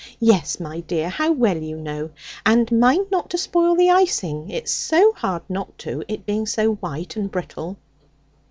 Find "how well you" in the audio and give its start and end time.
1.09-1.77